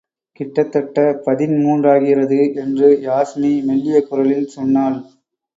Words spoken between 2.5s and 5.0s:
என்று யாஸ்மி மெல்லியகுரலில் சொன்னாள்.